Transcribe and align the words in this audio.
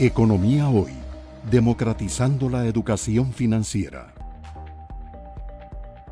Economía 0.00 0.68
Hoy, 0.68 0.92
democratizando 1.50 2.48
la 2.48 2.66
educación 2.66 3.32
financiera. 3.32 4.14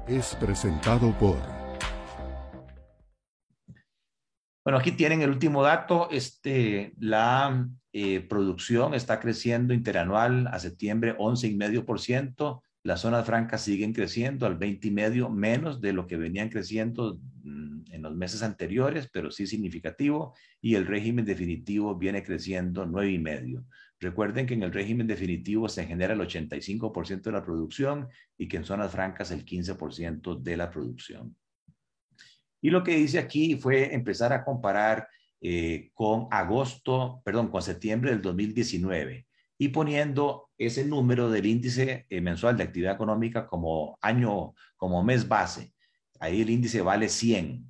Es 0.09 0.35
presentado 0.35 1.17
por... 1.17 1.37
Bueno, 4.65 4.81
aquí 4.81 4.91
tienen 4.91 5.23
el 5.23 5.31
último 5.31 5.63
dato. 5.63 6.09
Este, 6.11 6.95
la 6.99 7.69
eh, 7.93 8.23
producción 8.23 8.93
está 8.93 9.21
creciendo 9.21 9.73
interanual 9.73 10.49
a 10.49 10.59
septiembre 10.59 11.17
11,5%. 11.17 12.63
Las 12.87 13.01
zonas 13.01 13.27
francas 13.27 13.63
siguen 13.63 13.93
creciendo 13.93 14.47
al 14.47 14.61
20,5%, 14.61 15.29
menos 15.29 15.81
de 15.81 15.93
lo 15.93 16.07
que 16.07 16.17
venían 16.17 16.51
creciendo 16.51 17.19
mm, 17.43 17.91
en 17.91 18.01
los 18.01 18.15
meses 18.15 18.45
anteriores, 18.45 19.11
pero 19.13 19.33
sí 19.33 19.49
significativo. 19.49 20.37
Y 20.61 20.77
el 20.77 20.87
régimen 20.87 21.25
definitivo 21.25 21.97
viene 21.97 22.23
creciendo 22.23 22.87
9,5%. 22.87 23.65
Recuerden 23.99 24.47
que 24.47 24.55
en 24.55 24.63
el 24.63 24.73
régimen 24.73 25.09
definitivo 25.09 25.69
se 25.69 25.85
genera 25.85 26.15
el 26.15 26.21
85% 26.21 27.23
de 27.23 27.33
la 27.33 27.45
producción 27.45 28.07
y 28.39 28.47
que 28.47 28.59
en 28.59 28.65
zonas 28.65 28.93
francas 28.93 29.33
el 29.33 29.45
15% 29.45 30.41
de 30.41 30.57
la 30.57 30.71
producción. 30.71 31.35
Y 32.63 32.71
lo 32.71 32.85
que 32.85 32.97
hice 32.97 33.19
aquí 33.19 33.57
fue 33.57 33.97
empezar 33.97 34.33
a 34.33 34.45
comparar 34.45 35.09
eh, 35.41 35.91
con 35.93 36.29
agosto, 36.31 37.21
perdón, 37.25 37.49
con 37.49 37.63
septiembre 37.63 38.13
del 38.13 38.23
2019 38.23 39.27
y 39.59 39.69
poniendo 39.69 40.51
ese 40.59 40.85
número 40.85 41.31
del 41.31 41.47
índice 41.47 42.07
eh, 42.09 42.21
mensual 42.21 42.57
de 42.57 42.65
actividad 42.65 42.95
económica 42.95 43.47
como 43.47 43.99
año, 44.01 44.55
como 44.77 45.03
mes 45.03 45.29
base. 45.29 45.73
Ahí 46.21 46.43
el 46.43 46.51
índice 46.51 46.83
vale 46.83 47.09
100 47.09 47.67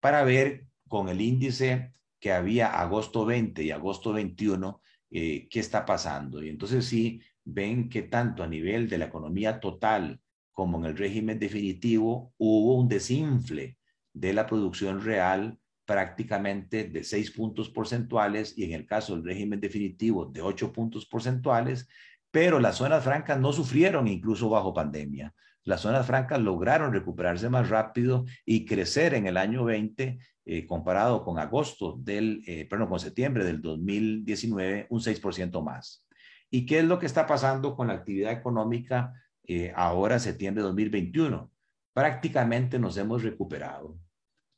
para 0.00 0.24
ver 0.24 0.66
con 0.88 1.08
el 1.08 1.20
índice 1.20 1.92
que 2.18 2.32
había 2.32 2.80
agosto 2.80 3.24
20 3.24 3.62
y 3.62 3.70
agosto 3.70 4.12
21 4.12 4.80
eh, 5.10 5.48
qué 5.50 5.60
está 5.60 5.84
pasando. 5.84 6.42
Y 6.42 6.48
entonces 6.48 6.84
sí 6.84 7.20
ven 7.44 7.88
que 7.88 8.02
tanto 8.02 8.42
a 8.42 8.46
nivel 8.46 8.88
de 8.88 8.98
la 8.98 9.06
economía 9.06 9.60
total 9.60 10.20
como 10.52 10.78
en 10.78 10.84
el 10.84 10.96
régimen 10.96 11.38
definitivo 11.38 12.34
hubo 12.38 12.76
un 12.76 12.88
desinfle 12.88 13.78
de 14.12 14.32
la 14.32 14.46
producción 14.46 15.02
real 15.02 15.58
prácticamente 15.90 16.84
de 16.84 17.02
seis 17.02 17.32
puntos 17.32 17.68
porcentuales 17.68 18.56
y 18.56 18.62
en 18.62 18.74
el 18.74 18.86
caso 18.86 19.16
del 19.16 19.24
régimen 19.24 19.58
definitivo 19.58 20.24
de 20.24 20.40
ocho 20.40 20.72
puntos 20.72 21.04
porcentuales, 21.04 21.88
pero 22.30 22.60
las 22.60 22.76
zonas 22.76 23.02
francas 23.02 23.40
no 23.40 23.52
sufrieron 23.52 24.06
incluso 24.06 24.48
bajo 24.48 24.72
pandemia. 24.72 25.34
Las 25.64 25.80
zonas 25.80 26.06
francas 26.06 26.38
lograron 26.38 26.92
recuperarse 26.92 27.48
más 27.48 27.70
rápido 27.70 28.24
y 28.46 28.66
crecer 28.66 29.14
en 29.14 29.26
el 29.26 29.36
año 29.36 29.64
20 29.64 30.20
eh, 30.44 30.64
comparado 30.64 31.24
con 31.24 31.40
agosto 31.40 31.98
del, 31.98 32.44
eh, 32.46 32.68
perdón, 32.70 32.88
con 32.88 33.00
septiembre 33.00 33.44
del 33.44 33.60
2019, 33.60 34.86
un 34.90 35.00
6% 35.00 35.60
más. 35.60 36.06
¿Y 36.50 36.66
qué 36.66 36.78
es 36.78 36.84
lo 36.84 37.00
que 37.00 37.06
está 37.06 37.26
pasando 37.26 37.74
con 37.74 37.88
la 37.88 37.94
actividad 37.94 38.30
económica 38.30 39.12
eh, 39.42 39.72
ahora, 39.74 40.20
septiembre 40.20 40.62
de 40.62 40.68
2021? 40.68 41.50
Prácticamente 41.92 42.78
nos 42.78 42.96
hemos 42.96 43.24
recuperado 43.24 43.98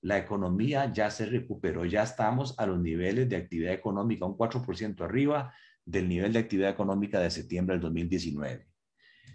la 0.02 0.18
economía 0.18 0.92
ya 0.92 1.10
se 1.10 1.26
recuperó, 1.26 1.84
ya 1.84 2.02
estamos 2.02 2.58
a 2.58 2.66
los 2.66 2.80
niveles 2.80 3.28
de 3.28 3.36
actividad 3.36 3.72
económica, 3.72 4.26
un 4.26 4.36
4% 4.36 5.00
arriba 5.04 5.54
del 5.84 6.08
nivel 6.08 6.32
de 6.32 6.40
actividad 6.40 6.70
económica 6.70 7.20
de 7.20 7.30
septiembre 7.30 7.74
del 7.74 7.82
2019. 7.82 8.66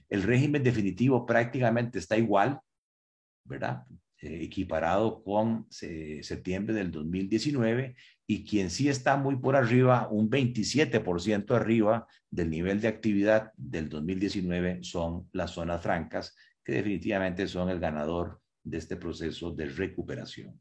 El 0.09 0.23
régimen 0.23 0.63
definitivo 0.63 1.25
prácticamente 1.25 1.99
está 1.99 2.17
igual, 2.17 2.59
¿verdad? 3.45 3.83
Eh, 4.19 4.43
equiparado 4.43 5.23
con 5.23 5.67
eh, 5.81 6.19
septiembre 6.23 6.73
del 6.73 6.91
2019 6.91 7.95
y 8.25 8.43
quien 8.45 8.69
sí 8.69 8.89
está 8.89 9.15
muy 9.15 9.37
por 9.37 9.55
arriba, 9.55 10.09
un 10.11 10.29
27% 10.29 11.55
arriba 11.55 12.07
del 12.29 12.49
nivel 12.49 12.81
de 12.81 12.89
actividad 12.89 13.53
del 13.55 13.87
2019 13.87 14.79
son 14.81 15.29
las 15.31 15.51
zonas 15.51 15.81
francas, 15.81 16.35
que 16.63 16.73
definitivamente 16.73 17.47
son 17.47 17.69
el 17.69 17.79
ganador 17.79 18.41
de 18.69 18.77
este 18.77 18.95
proceso 18.95 19.51
de 19.51 19.65
recuperación. 19.65 20.59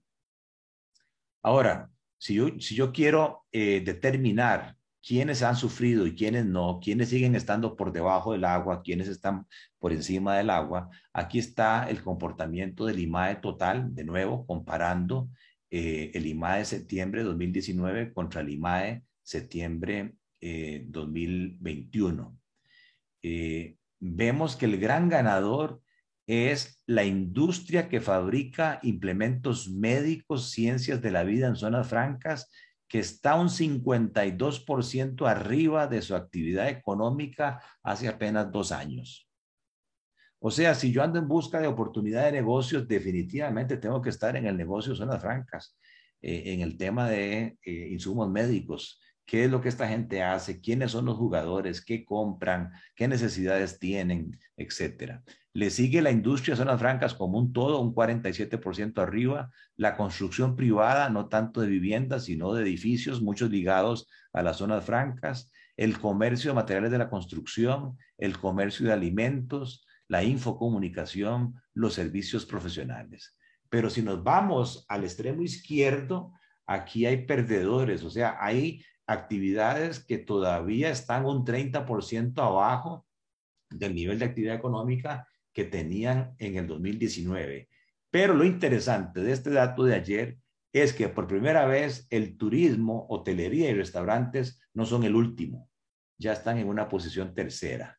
Ahora, 1.42 1.90
si 2.18 2.34
yo, 2.34 2.48
si 2.58 2.74
yo 2.74 2.92
quiero 2.92 3.44
eh, 3.52 3.82
determinar 3.84 4.76
quiénes 5.06 5.42
han 5.42 5.54
sufrido 5.54 6.06
y 6.06 6.14
quiénes 6.16 6.46
no, 6.46 6.80
quiénes 6.82 7.10
siguen 7.10 7.36
estando 7.36 7.76
por 7.76 7.92
debajo 7.92 8.32
del 8.32 8.44
agua, 8.44 8.82
quiénes 8.82 9.06
están 9.08 9.46
por 9.78 9.92
encima 9.92 10.36
del 10.36 10.50
agua, 10.50 10.90
aquí 11.12 11.38
está 11.38 11.88
el 11.88 12.02
comportamiento 12.02 12.86
del 12.86 12.98
IMAE 12.98 13.36
total, 13.36 13.94
de 13.94 14.04
nuevo, 14.04 14.44
comparando 14.46 15.28
eh, 15.70 16.10
el 16.14 16.26
IMAE 16.26 16.58
de 16.58 16.64
septiembre 16.64 17.20
de 17.20 17.28
2019 17.28 18.12
contra 18.12 18.40
el 18.40 18.50
IMAE 18.50 19.04
septiembre 19.22 20.14
eh, 20.40 20.84
2021. 20.88 22.38
Eh, 23.22 23.76
vemos 23.98 24.56
que 24.56 24.66
el 24.66 24.78
gran 24.78 25.08
ganador 25.08 25.80
es 26.26 26.82
la 26.86 27.04
industria 27.04 27.88
que 27.88 28.00
fabrica 28.00 28.80
implementos 28.82 29.68
médicos, 29.70 30.50
ciencias 30.50 31.00
de 31.00 31.10
la 31.10 31.22
vida 31.22 31.46
en 31.46 31.56
zonas 31.56 31.88
francas, 31.88 32.50
que 32.88 32.98
está 32.98 33.34
un 33.34 33.48
52% 33.48 35.28
arriba 35.28 35.86
de 35.86 36.02
su 36.02 36.14
actividad 36.14 36.68
económica 36.68 37.60
hace 37.82 38.08
apenas 38.08 38.50
dos 38.50 38.72
años. 38.72 39.28
O 40.38 40.50
sea, 40.50 40.74
si 40.74 40.92
yo 40.92 41.02
ando 41.02 41.18
en 41.18 41.28
busca 41.28 41.60
de 41.60 41.66
oportunidad 41.66 42.24
de 42.24 42.32
negocios, 42.32 42.86
definitivamente 42.86 43.78
tengo 43.78 44.02
que 44.02 44.10
estar 44.10 44.36
en 44.36 44.46
el 44.46 44.56
negocio 44.56 44.92
de 44.92 44.98
zonas 44.98 45.20
francas, 45.20 45.76
eh, 46.22 46.42
en 46.46 46.60
el 46.60 46.76
tema 46.76 47.08
de 47.08 47.58
eh, 47.64 47.88
insumos 47.90 48.28
médicos, 48.30 49.00
qué 49.26 49.44
es 49.44 49.50
lo 49.50 49.60
que 49.60 49.68
esta 49.68 49.88
gente 49.88 50.22
hace, 50.22 50.60
quiénes 50.60 50.92
son 50.92 51.04
los 51.04 51.16
jugadores, 51.16 51.84
qué 51.84 52.04
compran, 52.04 52.72
qué 52.94 53.08
necesidades 53.08 53.78
tienen, 53.78 54.38
etcétera. 54.56 55.22
Le 55.52 55.70
sigue 55.70 56.00
la 56.00 56.12
industria 56.12 56.54
de 56.54 56.58
zonas 56.58 56.78
francas 56.78 57.14
como 57.14 57.38
un 57.38 57.52
todo, 57.52 57.80
un 57.80 57.94
47% 57.94 59.02
arriba, 59.02 59.50
la 59.76 59.96
construcción 59.96 60.54
privada, 60.54 61.10
no 61.10 61.28
tanto 61.28 61.60
de 61.60 61.66
viviendas, 61.66 62.24
sino 62.24 62.54
de 62.54 62.62
edificios, 62.62 63.20
muchos 63.20 63.50
ligados 63.50 64.08
a 64.32 64.42
las 64.42 64.58
zonas 64.58 64.84
francas, 64.84 65.50
el 65.76 65.98
comercio 65.98 66.50
de 66.50 66.54
materiales 66.54 66.90
de 66.90 66.98
la 66.98 67.10
construcción, 67.10 67.98
el 68.18 68.38
comercio 68.38 68.86
de 68.86 68.92
alimentos, 68.92 69.84
la 70.08 70.22
infocomunicación, 70.22 71.54
los 71.74 71.94
servicios 71.94 72.46
profesionales. 72.46 73.36
Pero 73.68 73.90
si 73.90 74.02
nos 74.02 74.22
vamos 74.22 74.84
al 74.88 75.04
extremo 75.04 75.42
izquierdo, 75.42 76.32
aquí 76.66 77.06
hay 77.06 77.26
perdedores, 77.26 78.04
o 78.04 78.10
sea, 78.10 78.36
hay 78.40 78.82
actividades 79.06 80.00
que 80.00 80.18
todavía 80.18 80.90
están 80.90 81.24
un 81.24 81.44
30% 81.44 82.38
abajo 82.38 83.06
del 83.70 83.94
nivel 83.94 84.18
de 84.18 84.26
actividad 84.26 84.56
económica 84.56 85.28
que 85.52 85.64
tenían 85.64 86.34
en 86.38 86.56
el 86.56 86.66
2019. 86.66 87.68
Pero 88.10 88.34
lo 88.34 88.44
interesante 88.44 89.20
de 89.20 89.32
este 89.32 89.50
dato 89.50 89.84
de 89.84 89.94
ayer 89.94 90.38
es 90.72 90.92
que 90.92 91.08
por 91.08 91.26
primera 91.26 91.66
vez 91.66 92.06
el 92.10 92.36
turismo, 92.36 93.06
hotelería 93.08 93.70
y 93.70 93.74
restaurantes 93.74 94.60
no 94.74 94.84
son 94.84 95.04
el 95.04 95.14
último, 95.14 95.70
ya 96.18 96.32
están 96.32 96.58
en 96.58 96.68
una 96.68 96.88
posición 96.88 97.34
tercera, 97.34 97.98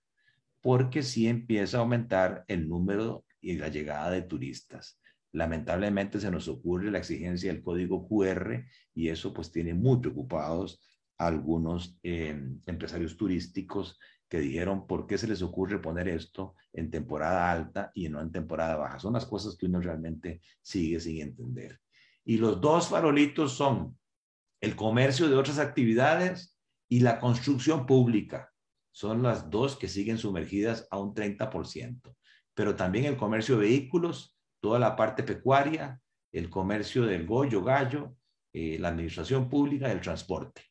porque 0.61 1.01
sí 1.01 1.27
empieza 1.27 1.77
a 1.77 1.79
aumentar 1.81 2.43
el 2.47 2.67
número 2.67 3.25
y 3.41 3.55
la 3.57 3.69
llegada 3.69 4.11
de 4.11 4.21
turistas. 4.21 4.99
Lamentablemente 5.31 6.19
se 6.19 6.31
nos 6.31 6.47
ocurre 6.47 6.91
la 6.91 6.99
exigencia 6.99 7.51
del 7.51 7.63
código 7.63 8.07
QR 8.07 8.63
y 8.93 9.09
eso 9.09 9.33
pues 9.33 9.51
tiene 9.51 9.73
muy 9.73 9.99
preocupados 9.99 10.79
algunos 11.17 11.97
eh, 12.03 12.39
empresarios 12.65 13.17
turísticos 13.17 13.99
que 14.29 14.39
dijeron, 14.39 14.87
¿por 14.87 15.07
qué 15.07 15.17
se 15.17 15.27
les 15.27 15.41
ocurre 15.41 15.79
poner 15.79 16.07
esto 16.07 16.55
en 16.73 16.91
temporada 16.91 17.51
alta 17.51 17.91
y 17.93 18.09
no 18.09 18.21
en 18.21 18.31
temporada 18.31 18.75
baja? 18.75 18.99
Son 18.99 19.13
las 19.13 19.25
cosas 19.25 19.55
que 19.55 19.65
uno 19.65 19.79
realmente 19.79 20.41
sigue 20.61 20.99
sin 20.99 21.21
entender. 21.21 21.79
Y 22.25 22.37
los 22.37 22.59
dos 22.59 22.89
farolitos 22.89 23.53
son 23.53 23.97
el 24.59 24.75
comercio 24.75 25.29
de 25.29 25.35
otras 25.35 25.59
actividades 25.59 26.57
y 26.89 26.99
la 26.99 27.19
construcción 27.19 27.85
pública. 27.85 28.51
Son 28.91 29.23
las 29.23 29.49
dos 29.49 29.77
que 29.77 29.87
siguen 29.87 30.17
sumergidas 30.17 30.87
a 30.91 30.99
un 30.99 31.13
30%. 31.13 32.15
Pero 32.53 32.75
también 32.75 33.05
el 33.05 33.17
comercio 33.17 33.55
de 33.55 33.67
vehículos, 33.67 34.35
toda 34.59 34.79
la 34.79 34.95
parte 34.95 35.23
pecuaria, 35.23 36.01
el 36.31 36.49
comercio 36.49 37.05
del 37.05 37.25
goyo, 37.25 37.63
gallo, 37.63 38.15
eh, 38.51 38.77
la 38.79 38.89
administración 38.89 39.49
pública, 39.49 39.91
el 39.91 40.01
transporte. 40.01 40.63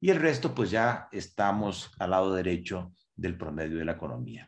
Y 0.00 0.10
el 0.10 0.20
resto, 0.20 0.54
pues 0.54 0.70
ya 0.70 1.08
estamos 1.12 1.90
al 1.98 2.10
lado 2.10 2.34
derecho 2.34 2.92
del 3.14 3.36
promedio 3.36 3.78
de 3.78 3.84
la 3.84 3.92
economía. 3.92 4.46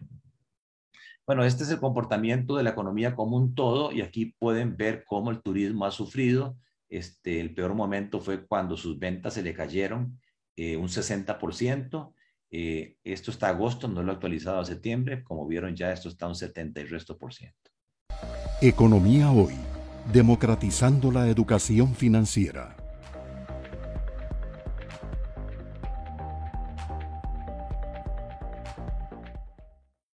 Bueno, 1.27 1.45
este 1.45 1.65
es 1.65 1.71
el 1.71 1.79
comportamiento 1.79 2.57
de 2.57 2.65
la 2.65 2.71
economía 2.71 3.15
como 3.15 3.37
un 3.37 3.55
todo 3.55 3.93
y 3.93 4.03
aquí 4.03 4.35
pueden 4.39 4.77
ver 4.77 5.05
cómo 5.07 5.31
el 5.31 5.41
turismo 5.41 5.87
ha 5.87 5.91
sufrido. 5.91 6.59
Este, 6.89 7.41
el 7.41 7.55
peor 7.55 7.75
momento 7.75 8.21
fue 8.21 8.47
cuando 8.47 8.77
sus 8.77 8.99
ventas 8.99 9.35
se 9.35 9.43
le 9.43 9.55
cayeron 9.55 10.21
eh, 10.57 10.77
un 10.77 10.89
60%. 10.89 12.13
Eh, 12.51 12.97
esto 13.03 13.31
está 13.31 13.49
agosto, 13.49 13.89
no 13.89 14.03
lo 14.03 14.13
he 14.13 14.15
actualizado 14.15 14.61
a 14.61 14.65
septiembre. 14.65 15.25
Como 15.25 15.47
vieron 15.47 15.75
ya, 15.75 15.93
esto 15.93 16.09
está 16.09 16.29
un 16.29 16.35
70 16.35 16.81
y 16.81 16.85
resto 16.85 17.17
por 17.17 17.33
ciento. 17.33 17.71
Economía 18.61 19.31
hoy, 19.31 19.55
democratizando 20.13 21.11
la 21.11 21.29
educación 21.29 21.95
financiera. 21.95 22.77